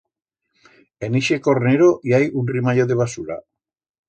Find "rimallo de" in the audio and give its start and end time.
2.55-2.99